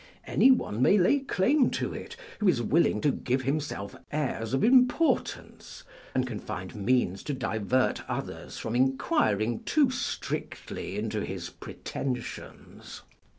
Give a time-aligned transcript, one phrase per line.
[0.25, 4.63] Any one may lay claim to it who is willing to give himself airs of
[4.63, 5.83] importance,
[6.15, 13.03] and can find means to divert others from inquiring too strictly into his pretensions.